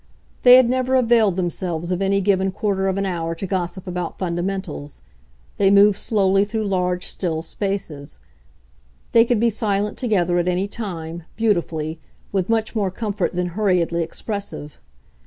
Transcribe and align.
They 0.41 0.55
had 0.55 0.67
never 0.67 0.95
availed 0.95 1.35
themselves 1.35 1.91
of 1.91 2.01
any 2.01 2.21
given 2.21 2.51
quarter 2.51 2.87
of 2.87 2.97
an 2.97 3.05
hour 3.05 3.35
to 3.35 3.45
gossip 3.45 3.85
about 3.85 4.17
fundamentals; 4.17 5.01
they 5.57 5.69
moved 5.69 5.99
slowly 5.99 6.43
through 6.43 6.65
large 6.65 7.05
still 7.05 7.43
spaces; 7.43 8.17
they 9.11 9.23
could 9.25 9.39
be 9.39 9.51
silent 9.51 9.99
together, 9.99 10.39
at 10.39 10.47
any 10.47 10.67
time, 10.67 11.25
beautifully, 11.35 11.99
with 12.31 12.49
much 12.49 12.75
more 12.75 12.89
comfort 12.89 13.35
than 13.35 13.49
hurriedly 13.49 14.01
expressive. 14.01 14.79